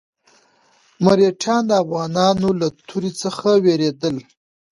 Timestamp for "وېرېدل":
3.63-4.15